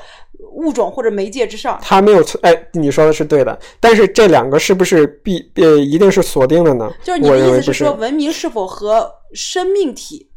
[0.55, 6.91] 物种或者媒介之上，它没有存哎，你说的是对的，但是这两个是不是必呃一定是锁定的呢？
[7.01, 10.29] 就是你的意思是说，文明是否和生命体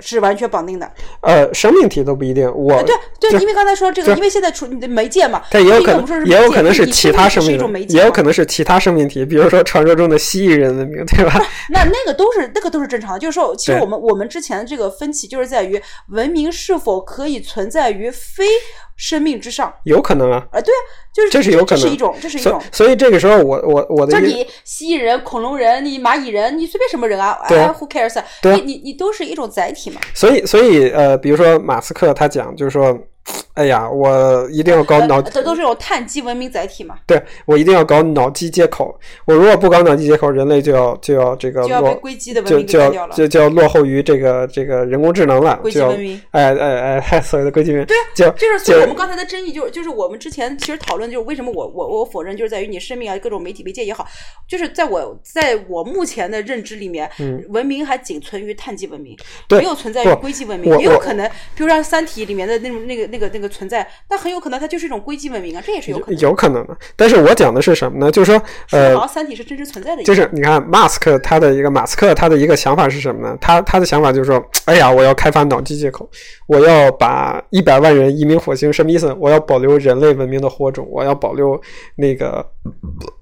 [0.00, 0.90] 是完全绑定的。
[1.20, 2.50] 呃，生命体都不一定。
[2.54, 11.40] 我对对，因为刚才说这个，因为现在出你的媒介嘛，它也有可能也有可能是其他生命，也有可能是其他生命体，比如说传说中的蜥蜴人文明，对吧？
[11.70, 13.18] 那那个都是那个都是正常的。
[13.18, 18.44] 就是说，其实我们我们之前的这个分歧就是在于文明是否可以存在于非。
[19.00, 20.82] 生命之上有可能啊，啊对啊，
[21.18, 22.62] 就是这是有可能，这是一种，这是一种。
[22.72, 28.22] 所以这个时候，我我我的，就你蜥蜴人、恐龙人、你蚂蚁人，你随便什么人啊，对，Who cares？
[28.42, 30.00] 你你你都是一种载体嘛。
[30.14, 32.98] 所以所以呃，比如说马斯克他讲，就是说。
[33.54, 36.96] 哎呀，我一定要搞脑，这都是有碳基文明载体嘛？
[37.06, 38.96] 对，我一定要搞脑机接口。
[39.24, 42.00] 我如果不搞脑机接口，人类就要就要这个落，
[42.46, 45.58] 就就要就就要落后于这个这个人工智能了。
[45.60, 54.06] 硅基文明，哎哎哎， 所谓的硅基文明，对，就就是所以我们刚才的争议，就是就是我们之前其实讨论，就是为什么我我我否认，就是在于你生命啊，各种媒体媒介也好，
[54.46, 57.10] 就是在我在我目前的认知里面，
[57.48, 59.16] 文明还仅存于碳基文明，
[59.50, 63.48] 没有存在于硅基文明，也有可能，比如说《三体》里面的那种那个那个那个。
[63.48, 66.20] 存在，那很有可能它就是一种硅基文明啊，这也是有可能。
[66.20, 68.10] 有可能的，但是我讲的是什么呢？
[68.10, 70.02] 就是说，呃，三体是真实存在的。
[70.04, 73.36] 就是你看，马斯克他的一个马斯克他的一个想法是什么呢？
[73.40, 76.08] 他他的想法就是说，哎呀，我要开发脑机接口，
[76.46, 79.12] 我要把一百万人移民火星，什么意思？
[79.14, 81.60] 我要保留人类文明的火种，我要保留
[81.96, 82.46] 那个，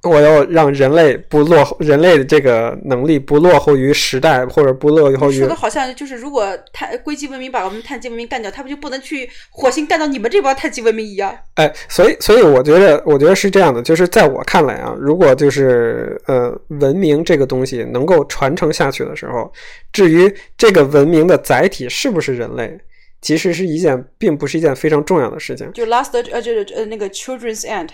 [0.03, 5.39] 我要让人类不落后，人类的这个能力不落后于时代，或者不落后于。
[5.39, 10.07] 说的好像就是，如果碳硅基文明把我们碳基文明干掉，他不就不能去火星干到？
[10.07, 19.53] 你们这帮太极文明一样，哎，所以，所以我觉得，我觉得是这样的，就是在我看来啊，如果就是呃，文明这个东西能够传承下去的时候，
[19.93, 22.79] 至于这个文明的载体是不是人类？
[23.21, 25.73] 其实是一件，并不是一件非常重要的事情。
[25.73, 27.89] 就 last 呃，就是呃那个 children's end，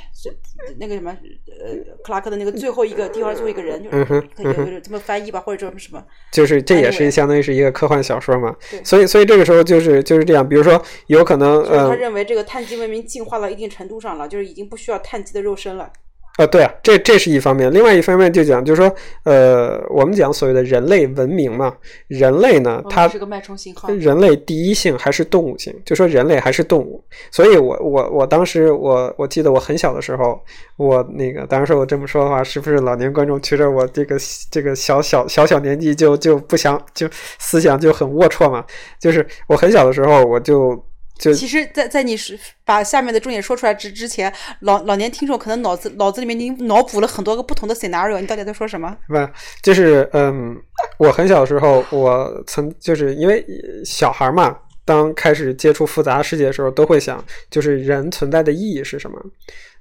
[0.78, 6.04] 那个什么呃克拉克的那个最后一个地方最后一个人，就是可以这么翻译吧，或者说什么？
[6.32, 8.54] 就是这也是相当于是一个科幻小说嘛。
[8.84, 10.46] 所以所以这个时候就是就是这样。
[10.46, 15.90] 比如说有可能呃，他认为这个碳基文明进化到一定程度上了，就是已经不需要碳基的肉身了。
[16.38, 21.74] 啊，对啊，这这是一方面，另外一方面就讲，就是说，呃，我们讲所谓的人类文明嘛，
[22.08, 23.90] 人类呢，它是个脉冲信号。
[23.90, 27.04] 人类第一性还是动物性，就说人类还是动物。
[27.30, 30.40] 所以我我我当时我我记得我很小的时候，
[30.78, 34.16] 我那个当然说我这么说的话，是不是老年观众觉得我这个
[34.50, 37.06] 这个小小小小年纪就就不想就
[37.38, 38.64] 思想就很龌龊嘛？
[38.98, 40.82] 就是我很小的时候我就。
[41.30, 48.96] 其实，在在你是把下面的重点说出来之之前，老老年听众可能脑子脑子里面已经脑补了很多个不同的 scenario，你到底在说什么？
[49.06, 49.14] 不，
[49.62, 50.56] 就是嗯，
[50.98, 53.44] 我很小的时候，我曾就是因为
[53.84, 59.22] 小孩嘛，当开始接触复杂世界的时候，都会想，就是人存在的意义是什么？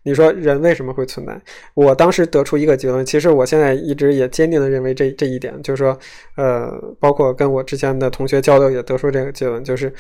[0.04, 1.40] 你说人为什么会存在？
[1.76, 5.98] 我当时得出一个结论，其实我现在一直也坚定的认为这这一点，就是说，
[6.36, 9.94] 呃，包括跟我之前的同学交流也得出这个结论，就是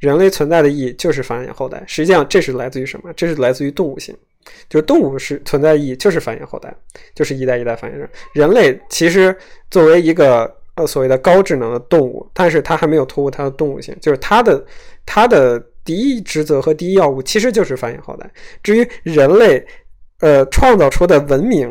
[0.00, 1.82] 人类存在的意义就是繁衍后代。
[1.86, 3.12] 实际上，这是来自于什么？
[3.14, 4.12] 这是来自于动物性，
[4.68, 6.74] 就是动物是存在意义就是繁衍后代，
[7.14, 8.08] 就是一代一代繁衍着。
[8.32, 9.36] 人类其实
[9.70, 14.64] 作为一个呃所谓的高智能的动物，但是它还没有突破它的动物性，就是它的
[15.04, 15.64] 它的。
[15.86, 18.30] 第一职责和第一要务其实就是繁衍后代。
[18.62, 19.64] 至于人类，
[20.20, 21.70] 呃，创造出的文明，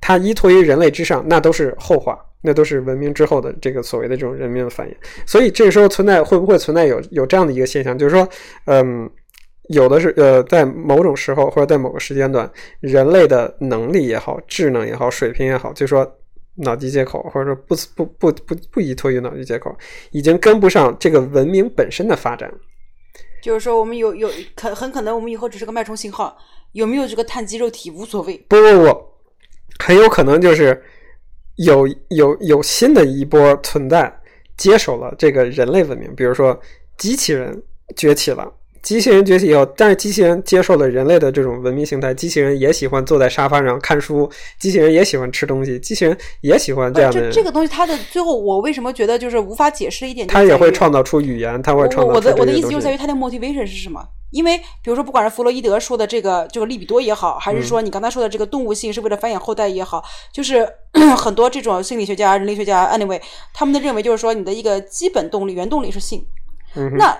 [0.00, 4.94] 它依托于人类之上，那都是后话，那都是文明之后的这个所谓的这种人民的繁衍。
[5.26, 8.28] 所以这个时候存在会不会存在有有这样的一个现象，就是说，
[8.66, 9.10] 嗯，
[9.70, 12.50] 有的是呃，在某种时候或者在某个时间段，
[12.80, 16.06] 人类的能力也好，智能也好，水平也好，就说
[16.56, 19.74] 脑机接口或者说不不不不不依托于脑机接口，
[20.10, 22.52] 已经跟不上这个文明本身的发展。
[23.44, 24.26] 就是说，我们有有
[24.56, 26.34] 可很可能，我们以后只是个脉冲信号，
[26.72, 28.38] 有没有这个碳基肉体无所谓。
[28.48, 29.04] 不不不，
[29.78, 30.82] 很有可能就是
[31.56, 34.10] 有有有新的一波存在
[34.56, 36.58] 接手了这个人类文明，比如说
[36.96, 37.62] 机器人
[37.94, 38.50] 崛起了。
[38.84, 47.18] 机器人崛起以后，但是机器人接受了人类的这种文明形态，机器人也喜欢坐在沙发上看书，机器人也喜欢吃东西，机器人也喜欢这样的。
[47.18, 50.26] 这这个东西，它的最后，我为什么觉得就是无法解释一点？
[50.28, 52.12] 它也会创造出语言，它会创造。
[52.12, 54.06] 我的我的意思就在于它的 motivation 是什么？
[54.30, 60.68] 因为比如说，不管是弗洛伊德说的这个这个利比多也好，还是说你刚才说的这个动物性是为了繁衍后代也好，就是
[61.16, 63.18] 很多这种心理学家、人类学家，anyway，
[63.54, 66.26] 他们的认为就是说，你的一个基本动力、原动力是性。
[66.98, 67.16] 那。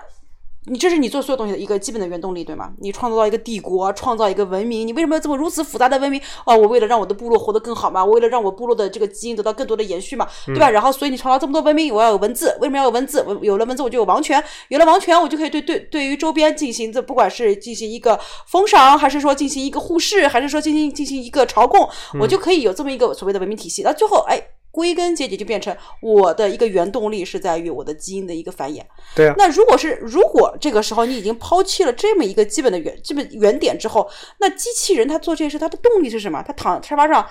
[0.66, 2.72] 你这是你做所有东西的一个基本的原动力，对吗？
[2.78, 6.18] 你创造到一个帝国，创造一个文明，你为什么要这么如此复杂的文明？
[6.46, 10.70] 哦，我为了让我的部落活得更好嘛，我为了让我部落的这个基因得到更多的延续嘛，对吧？
[10.70, 13.22] 然后，所以你创造这么多文明，我要有文字，为什么要有文字？
[13.26, 21.86] 我有了文字，我就有王权，有了王权，我就可以对对对于周边进行这不管是进行一个封赏，还是说进行一个护市，还是说进行进行一个朝贡，
[22.18, 23.82] 我就可以有这么一个所谓的文明体系。
[23.82, 24.40] 那最后，哎。
[24.74, 28.82] 归根结底就变成我的一个原动力是在于我的基因的一个繁衍。
[29.14, 29.34] 对啊。
[29.38, 34.10] 那如果是如果这个时候你已经抛弃了这么一个基本的原基本原点之后，
[34.40, 36.42] 那机器人它做这件事它的动力是什么？
[36.44, 37.24] 它躺沙发上。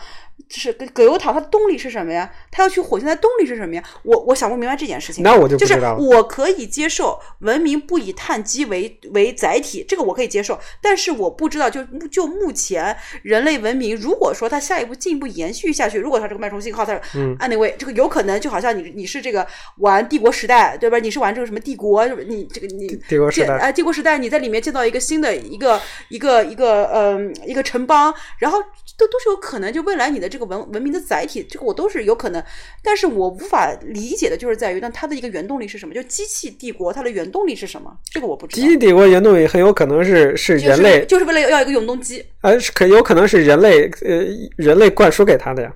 [0.49, 2.29] 就是葛葛优躺，他的动力是什么呀？
[2.51, 3.83] 他要去火星的动力是什么呀？
[4.03, 5.23] 我我想不明白这件事情。
[5.23, 10.59] 那我就就是我可以接受文明不以碳基为为载体，这个我可以接受。
[10.81, 20.99] 但是我不知道，就就目前人类文明，如果说它下一步进一步延续下去，如果它这个脉冲信号，它嗯，anyway，这个有可能就好像你你是这个玩帝国时代，对吧？
[20.99, 22.05] 你是玩这个什么帝国？
[22.07, 28.59] 你这个你帝国时代啊，帝国时代你在里面建造一个新的一个一个一个嗯一个城邦，然后
[28.97, 30.99] 都都是有可能，就未来你的这个文文明的。
[31.03, 32.41] 载体这个我都是有可能，
[32.81, 35.93] 但是我无法理解的就是在于，那它的一个原动力是什么？
[35.93, 37.93] 就机器帝国它的原动力是什么？
[38.09, 38.61] 这个我不知道。
[38.61, 42.25] 机器帝国原动力很有可能是是人类，就是为了要一个永动机。
[42.39, 45.73] 呃，可有可能是人类呃人类灌输给他的呀，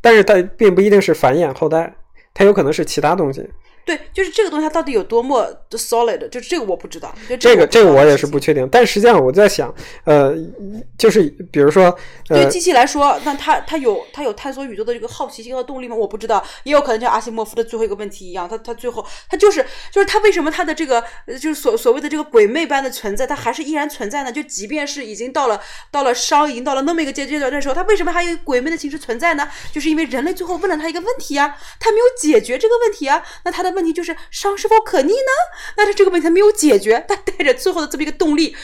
[0.00, 1.94] 但是它并不一定是繁衍后代，
[2.34, 3.48] 它有可能是其他东西。
[3.88, 7.10] 对，就是这个东西它到底有多么的 solid，就是这个我不知道。
[7.40, 9.74] 这个这个我也是不确定，但实际上我在想，
[10.04, 10.36] 呃，
[10.98, 15.96] 就是比如说，对机器来说，那它它有它有探索宇宙的这个好奇心和动力吗？
[15.96, 21.02] 我不知道，也有可能像阿西莫夫的最后一个问题一样，他他最后他就是就是他为什么他的这个
[21.40, 24.30] 就是所所谓的这个鬼魅般的存在，它还是依然存在呢？
[24.30, 25.58] 就即便是已经到了
[25.90, 29.48] 到了商已经到了那么一个阶阶段的时候，它为什么还有鬼魅的形式存在呢？
[29.72, 33.77] 就是因为人类最后问了他一个问题呀，他没有解决这个问题啊，那他的。
[33.78, 35.32] 问题就是伤是否可逆呢？
[35.76, 38.56] 那他这个问题他没有解决，他带着最后的这么一个动力，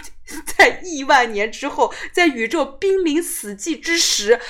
[0.56, 4.40] 在亿万年之后，在宇宙濒临死寂之时，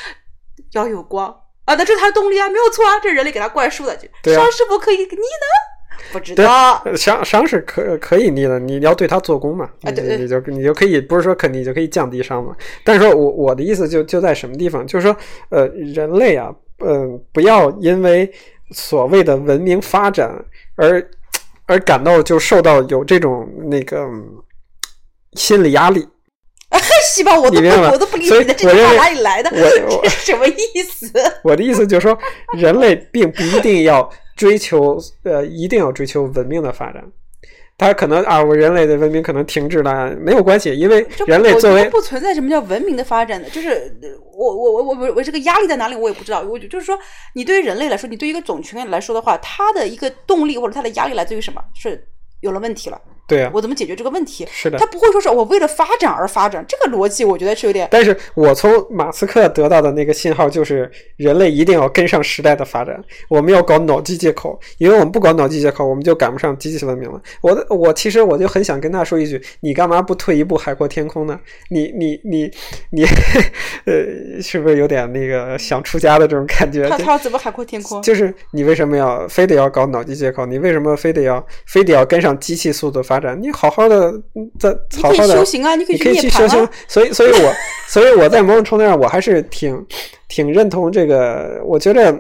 [0.75, 1.27] 要有光
[1.65, 1.75] 啊！
[1.75, 3.99] 那这是他的动力啊，没有错啊，这是人类给他灌输的。
[4.25, 6.07] 伤是否可以逆呢？
[6.13, 6.85] 不知道。
[6.95, 9.65] 伤伤是可可以逆的，你要对它做工嘛？
[9.83, 12.55] 啊，对对，你就你就可以不是说可逆就可以降低伤嘛？
[12.85, 15.17] 但是说我我的意思就就在什么地方，就是说
[15.51, 18.33] 呃，人类啊，嗯，不要因为。
[18.73, 20.31] 所谓的文明发展，
[20.77, 21.11] 而
[21.67, 24.07] 而感到就受到有这种那个
[25.35, 26.09] 心理压力。
[27.15, 31.13] 希望我都不我都不理解这句话哪里来的，这是什么意思？
[31.45, 32.19] 我的意思就是说，
[32.57, 37.05] 人类并不一定要追求呃，一定要追求文明的发展。
[37.83, 43.95] 他可能啊，我人类的文明可能停滞了，没有关系，因为人类作为不存在什么叫文明的发展的，就是
[44.33, 46.41] 我我我我我我这个压力在哪里，我也不知道。
[46.41, 46.99] 我就是说，
[47.35, 51.63] 你对于人类来说，你对于一个种群来说的话，它的一个动力或者它的压力来自于什么？
[51.75, 52.03] 是
[52.41, 53.01] 有了问题了。
[53.33, 54.47] 对啊，我怎么解决这个问题？
[54.51, 57.89] 是的，他不会说是我为了发展而发展，这个逻辑我觉得是有点。
[57.91, 67.19] 但是我从马斯克得到的那个信号就是，人类一定要跟上时代的发展，我们要搞脑机接口，因为我们不搞脑机接口，我们就赶不上机器文明了。
[67.41, 71.41] 我我其实我就很想跟他说一句，你干嘛不退一步海阔天空呢？
[71.71, 72.51] 你你你
[72.91, 73.05] 你，
[73.87, 76.87] 呃，是不是有点那个想出家的这种感觉？
[76.89, 78.03] 他他要怎么海阔天空？
[78.03, 80.45] 就是你为什么要非得要搞脑机接口？
[80.45, 83.22] 你为什么非得要非得要跟上机器速度发展？
[83.41, 84.13] 你好好的。
[84.59, 84.71] 在
[85.01, 86.69] 好好的修行啊，你可以去修行。
[86.89, 87.53] 所以，所以我，
[87.89, 89.87] 所以我在某种程度上，我还是挺
[90.29, 91.61] 挺认同这个。
[91.65, 92.15] 我觉得，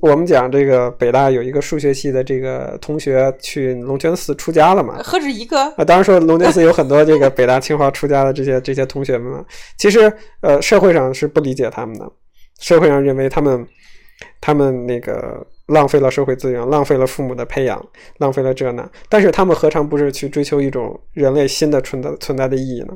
[0.00, 5.00] 我们讲这个北大有一个数学系的这个同学去龙泉寺出家了嘛？
[5.02, 5.84] 何止一个啊！
[5.84, 9.44] 当然说龙泉寺有很多这个北大、清华出家的这些这些同学们嘛。
[9.76, 12.10] 其实，呃，社会上是不理解他们的，
[12.60, 13.66] 社会上认为他们
[14.40, 15.46] 他们那个。
[15.68, 17.82] 浪费了社会资源，浪费了父母的培养，
[18.18, 22.88] 浪费了这那，但是他们何尝不是去追求一种人类新的存在存在的意义呢？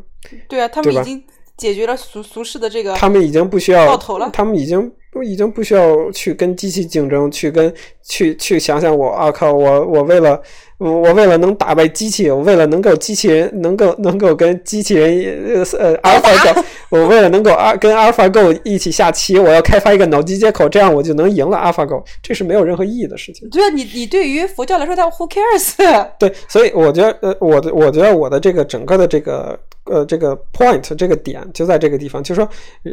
[0.48, 1.22] 对啊，他们已经
[1.56, 4.92] 解决了俗俗世的这个，他们已经不需要到头了，他们已经
[5.24, 10.42] 已经不需要去跟机器竞争，去跟去去想想我啊靠，我我为了。
[10.90, 23.48] 我为了能打败机器，我为了能够机器人能够能够跟机器人呃阿尔法狗，我为了能够阿跟阿尔法狗一起下棋，我要开发一个脑机接口，这样我就能赢了阿尔法狗，这是没有任何意义的事情。
[23.50, 26.08] 对啊，你你对于佛教来说，他 who cares？
[26.18, 32.48] 对，所以我觉得呃，我的我觉得我的这个整个的这个呃这个 point 这个点就在这个地方，就是说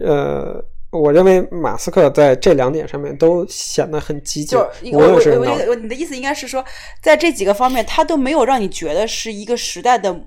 [0.05, 0.63] 呃。
[0.91, 4.57] 我认为马斯克在这两点上面都显得很激进。
[4.91, 6.63] 无论是我，你的意思应该是说，
[7.01, 10.19] 在这几个方面，他都没有让你觉得是一个时代的。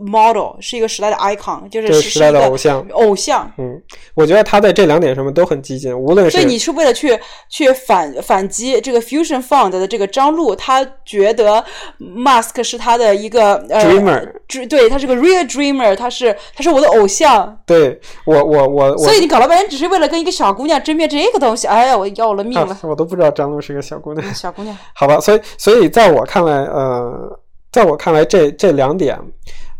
[0.00, 2.86] Model 是一个时代的 icon，就是时代的偶像。
[2.92, 3.82] 偶像，嗯，
[4.14, 6.30] 我觉得他在这两点上面都很激进，无论是。
[6.30, 7.18] 所以你是为了去
[7.48, 11.64] 去反反击这个 Fusion Fund 的这个张璐，他觉得
[11.98, 17.58] Musk 是他的一个呃 dreamer，对他是个 real dreamer，他是他是我的偶像。
[17.66, 22.78] 对我我我，所以你搞了半天只是为了跟一个小姑娘争辩这个东西，哎呀，我要了命了！
[22.82, 24.34] 我都不知道张璐是个小姑娘。
[24.34, 24.76] 小姑娘。
[24.94, 27.38] 好吧，所以所以在我看来，呃，
[27.72, 29.18] 在我看来，这这两点。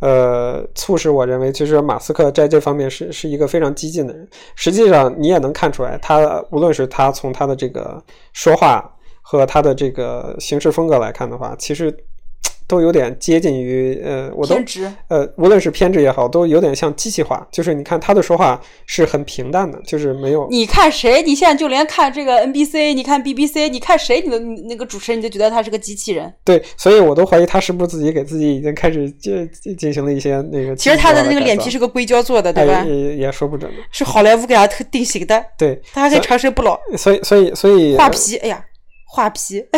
[0.00, 4.28] 呃，促使我认为，其实马斯克在这方面是是一个非常激进的人。
[4.56, 8.90] 实际上，你也能看出来，他无论是他从他的这个说话
[9.22, 11.96] 和他的这个行事风格来看的话，其实。
[12.70, 14.54] 都有点接近于呃，我都
[15.08, 17.44] 呃，无论是偏执也好，都有点像机器化。
[17.50, 20.46] 就是你看他的说话是很平淡的，就是没有。
[20.48, 21.20] 你看谁？
[21.24, 24.20] 你现在就连看这个 NBC，你看 BBC，你看谁？
[24.20, 26.32] 你的那个主持人，你就觉得他是个机器人。
[26.44, 30.76] 对，所以我都怀疑他是不是自己给自己已经开始进进行了一些那个。
[30.76, 32.84] 其实他的那个脸皮是个硅胶做的，对吧？
[32.84, 33.68] 也也说不准。
[33.90, 35.44] 是好莱坞给他特定型的。
[35.58, 36.78] 对，他还可以长生不老。
[36.96, 38.64] 所以，所以，所以画皮，哎呀，
[39.08, 39.64] 画皮。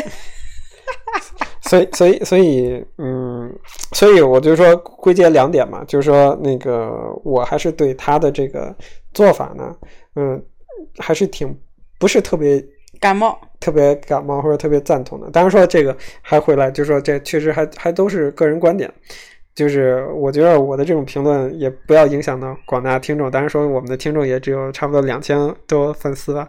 [1.73, 3.51] 所以，所以，所以，嗯，
[3.93, 6.91] 所以我就说归结两点嘛，就是说，那个
[7.25, 8.77] 我还是对他的这个
[9.15, 9.75] 做法呢，
[10.17, 10.43] 嗯，
[10.99, 11.59] 还是挺
[11.99, 12.63] 不是特别
[13.01, 15.31] 感冒，特别感冒或者特别赞同的。
[15.31, 18.93] 当然说这个还回来，就说这确实还还都是个人观点，
[19.55, 23.31] 就是我觉得我的这种评论也不要影响到广大听众。
[23.31, 26.47] 当然说我们的听众也只有差不多两千多粉丝吧。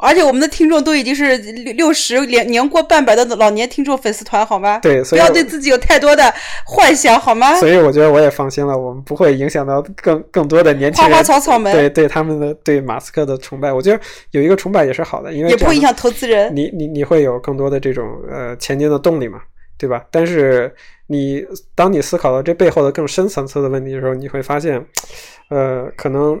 [0.00, 4.78] 而且我们的听众都已经是六六十年年过半百的老年听众粉丝团，好吗？
[4.78, 6.32] 对，不要对自己有太多的
[6.64, 7.56] 幻想，好吗？
[7.56, 11.12] 所以我觉得我也放心了，我们不会影响到更更多的年轻人。
[11.12, 16.54] 花花草草们，对对他们的对马斯克的崇拜，我觉得有一个崇拜也是好的，因为也不会影响投资人。
[16.54, 19.40] 你你你会有更多的这种呃前进的动力嘛，
[19.76, 20.04] 对吧？
[20.12, 20.72] 但是
[21.08, 21.44] 你
[21.74, 24.80] 当你思考到这背后的更深层次的问题的时候，你会发现，
[25.50, 26.40] 呃，可能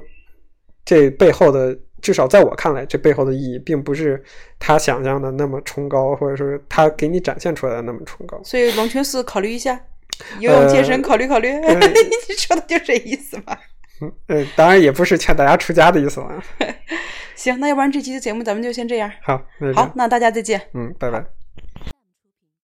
[0.84, 1.76] 这背后的。
[2.00, 4.22] 至少在我看来，这背后的意义并不是
[4.58, 8.40] 他想象的那么崇高，或者说他给你展现出来的那么崇高。
[8.42, 9.80] 所以龙泉寺考虑一下，
[10.38, 13.58] 游泳健身考虑考虑， 你说的就这意思吧？
[14.28, 16.42] 嗯，当然也不是劝大家出家的意思了。
[17.34, 19.10] 行，那要不然这期的节目咱们就先这样。
[19.22, 19.42] 好，
[19.74, 20.60] 好，那大家再见。
[20.74, 21.37] 嗯，拜拜。